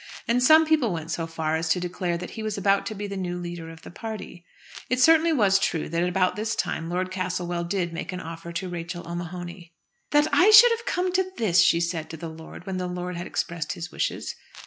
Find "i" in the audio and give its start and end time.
10.33-10.49